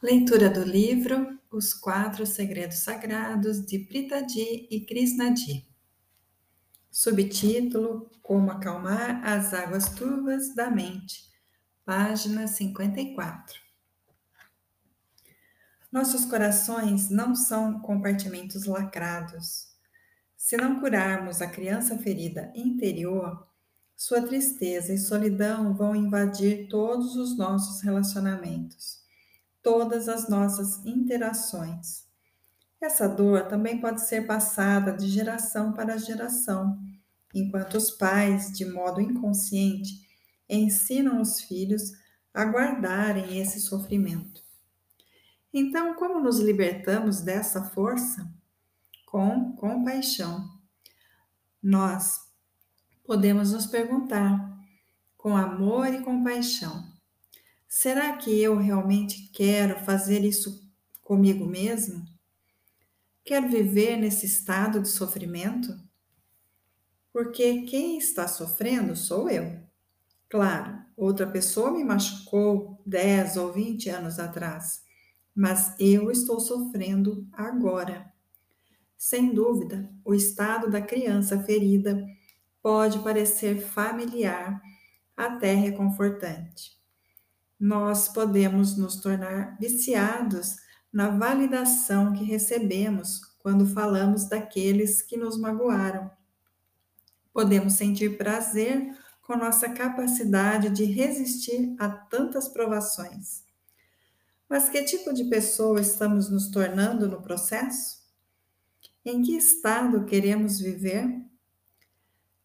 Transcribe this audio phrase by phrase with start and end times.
[0.00, 5.66] Leitura do livro Os Quatro Segredos Sagrados de Pritadi e Krishnadi.
[6.88, 11.24] Subtítulo Como Acalmar as Águas Turvas da Mente,
[11.84, 13.60] página 54.
[15.90, 19.74] Nossos corações não são compartimentos lacrados.
[20.36, 23.48] Se não curarmos a criança ferida interior,
[23.96, 28.97] sua tristeza e solidão vão invadir todos os nossos relacionamentos,
[29.68, 32.06] todas as nossas interações.
[32.80, 36.80] Essa dor também pode ser passada de geração para geração,
[37.34, 40.08] enquanto os pais, de modo inconsciente,
[40.48, 41.92] ensinam os filhos
[42.32, 44.42] a guardarem esse sofrimento.
[45.52, 48.26] Então, como nos libertamos dessa força?
[49.04, 50.48] Com compaixão.
[51.62, 52.20] Nós
[53.04, 54.58] podemos nos perguntar,
[55.18, 56.97] com amor e compaixão:
[57.68, 60.66] será que eu realmente quero fazer isso
[61.02, 62.02] comigo mesmo?
[63.24, 65.78] Quero viver nesse estado de sofrimento?
[67.12, 69.60] Porque quem está sofrendo sou eu.
[70.30, 74.82] Claro, outra pessoa me machucou 10 ou 20 anos atrás,
[75.34, 78.12] mas eu estou sofrendo agora.
[78.96, 82.04] Sem dúvida, o estado da criança ferida
[82.62, 84.60] pode parecer familiar,
[85.16, 86.77] até reconfortante.
[87.58, 90.56] Nós podemos nos tornar viciados
[90.92, 96.10] na validação que recebemos quando falamos daqueles que nos magoaram.
[97.32, 103.44] Podemos sentir prazer com nossa capacidade de resistir a tantas provações.
[104.48, 107.98] Mas que tipo de pessoa estamos nos tornando no processo?
[109.04, 111.27] Em que estado queremos viver?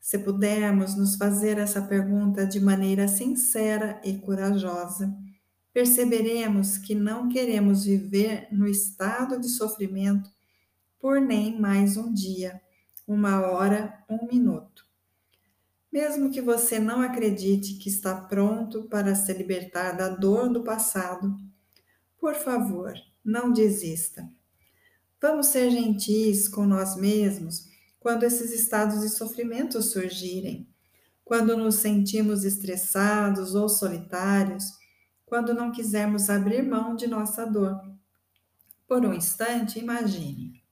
[0.00, 5.14] Se pudermos nos fazer essa pergunta de maneira sincera e corajosa,
[5.72, 10.30] perceberemos que não queremos viver no estado de sofrimento
[10.98, 12.60] por nem mais um dia,
[13.06, 14.86] uma hora, um minuto.
[15.92, 21.36] Mesmo que você não acredite que está pronto para se libertar da dor do passado,
[22.18, 22.92] por favor,
[23.24, 24.28] não desista.
[25.20, 27.68] Vamos ser gentis com nós mesmos
[28.00, 30.68] quando esses estados de sofrimento surgirem,
[31.24, 34.64] quando nos sentimos estressados ou solitários,
[35.26, 37.80] quando não quisermos abrir mão de nossa dor.
[38.86, 40.62] Por um instante, imagine.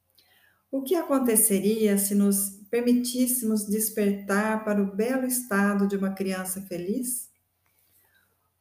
[0.70, 7.31] O que aconteceria se nos permitíssemos despertar para o belo estado de uma criança feliz?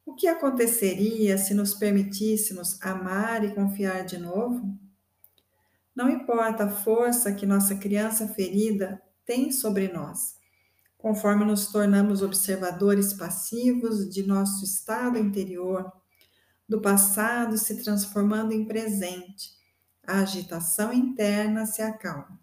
[0.04, 4.78] O que aconteceria se nos permitíssemos amar e confiar de novo?
[5.96, 10.36] Não importa a força que nossa criança ferida tem sobre nós,
[10.98, 15.90] conforme nos tornamos observadores passivos de nosso estado interior,
[16.68, 19.52] do passado se transformando em presente,
[20.06, 22.38] a agitação interna se acalma.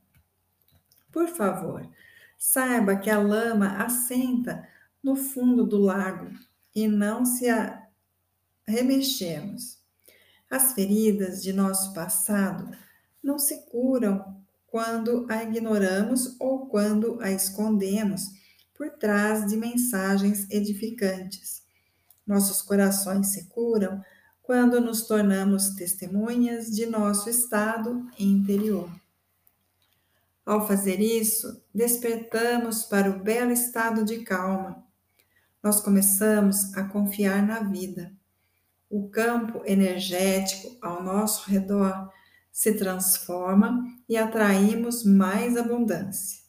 [1.11, 1.87] Por favor,
[2.39, 4.67] saiba que a lama assenta
[5.03, 6.31] no fundo do lago
[6.73, 7.45] e não se
[8.67, 9.77] remexemos.
[10.49, 12.75] As feridas de nosso passado
[13.23, 18.31] não se curam quando a ignoramos ou quando a escondemos
[18.75, 21.63] por trás de mensagens edificantes.
[22.25, 24.03] Nossos corações se curam
[24.41, 28.89] quando nos tornamos testemunhas de nosso estado interior.
[30.45, 34.83] Ao fazer isso, despertamos para o belo estado de calma.
[35.61, 38.11] Nós começamos a confiar na vida.
[38.89, 42.11] O campo energético ao nosso redor
[42.53, 46.43] se transforma e atraímos mais abundância.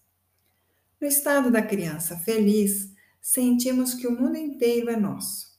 [1.00, 2.92] No estado da criança feliz,
[3.22, 5.54] sentimos que o mundo inteiro é nosso.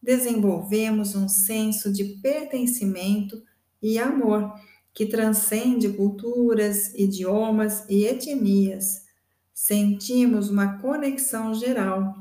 [0.00, 3.42] Desenvolvemos um senso de pertencimento
[3.82, 4.52] e amor
[4.92, 9.06] que transcende culturas, idiomas e etnias.
[9.52, 12.14] Sentimos uma conexão geral.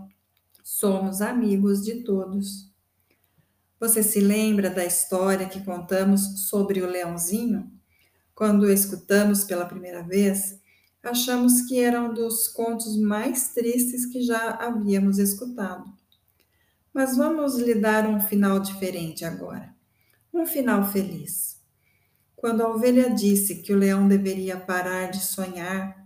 [0.63, 2.73] Somos amigos de todos.
[3.79, 7.71] Você se lembra da história que contamos sobre o leãozinho?
[8.33, 10.59] Quando escutamos pela primeira vez,
[11.03, 15.85] achamos que era um dos contos mais tristes que já havíamos escutado.
[16.93, 19.75] Mas vamos lhe dar um final diferente agora.
[20.33, 21.61] Um final feliz.
[22.35, 26.05] Quando a ovelha disse que o leão deveria parar de sonhar,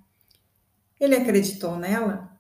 [0.99, 2.39] ele acreditou nela?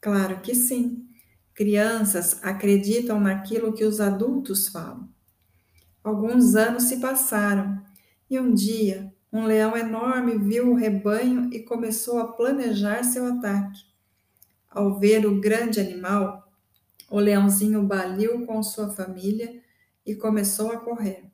[0.00, 1.06] Claro que sim.
[1.54, 5.08] Crianças acreditam naquilo que os adultos falam.
[6.02, 7.82] Alguns anos se passaram
[8.28, 13.80] e um dia um leão enorme viu o rebanho e começou a planejar seu ataque.
[14.68, 16.52] Ao ver o grande animal,
[17.10, 19.62] o leãozinho baliu com sua família
[20.04, 21.30] e começou a correr.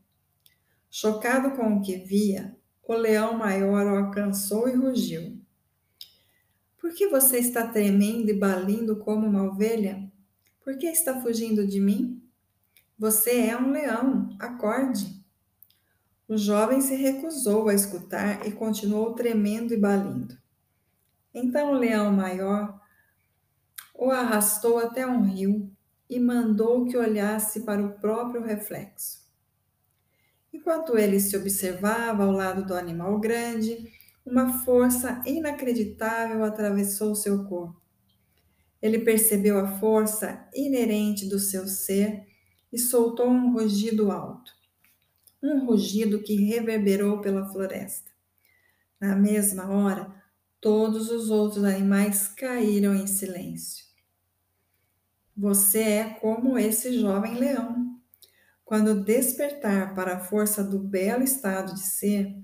[0.91, 2.57] Chocado com o que via,
[2.87, 5.38] o leão maior o alcançou e rugiu.
[6.81, 10.11] Por que você está tremendo e balindo como uma ovelha?
[10.63, 12.23] Por que está fugindo de mim?
[12.99, 15.25] Você é um leão, acorde.
[16.29, 20.37] O jovem se recusou a escutar e continuou tremendo e balindo.
[21.33, 22.79] Então o leão maior
[23.95, 25.69] o arrastou até um rio
[26.09, 29.27] e mandou que olhasse para o próprio reflexo.
[30.53, 33.93] Enquanto ele se observava ao lado do animal grande,
[34.31, 37.81] uma força inacreditável atravessou seu corpo.
[38.81, 42.27] Ele percebeu a força inerente do seu ser
[42.73, 44.53] e soltou um rugido alto.
[45.43, 48.11] Um rugido que reverberou pela floresta.
[49.01, 50.15] Na mesma hora,
[50.61, 53.87] todos os outros animais caíram em silêncio.
[55.37, 57.97] Você é como esse jovem leão.
[58.65, 62.37] Quando despertar para a força do belo estado de ser,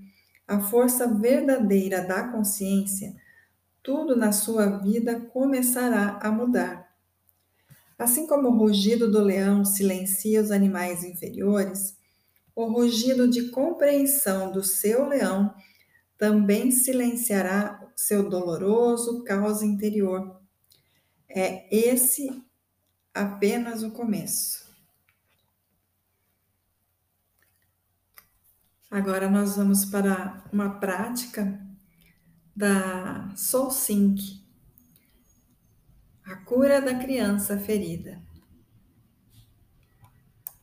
[0.47, 3.15] a força verdadeira da consciência,
[3.81, 6.93] tudo na sua vida começará a mudar.
[7.97, 11.97] Assim como o rugido do leão silencia os animais inferiores,
[12.55, 15.53] o rugido de compreensão do seu leão
[16.17, 20.39] também silenciará seu doloroso caos interior.
[21.29, 22.43] É esse
[23.13, 24.64] apenas o começo.
[28.89, 31.59] Agora nós vamos para uma prática
[32.55, 34.41] da Soul Sync,
[36.23, 38.21] a cura da criança ferida.